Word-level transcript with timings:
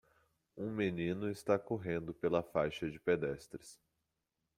Um 0.57 0.71
menino 0.71 1.29
está 1.29 1.59
correndo 1.59 2.11
pela 2.11 2.41
faixa 2.41 2.89
de 2.89 2.99
pedestres. 2.99 3.79